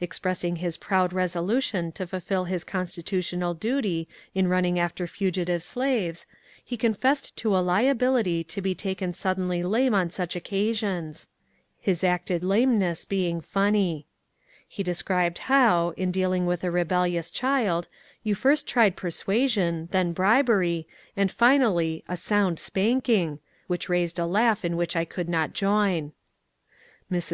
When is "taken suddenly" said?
8.74-9.62